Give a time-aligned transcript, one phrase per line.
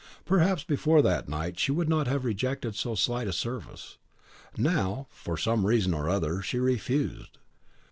[0.25, 3.99] Perhaps before that night she would not have rejected so slight a service.
[4.57, 7.37] Now, for some reason or other, she refused.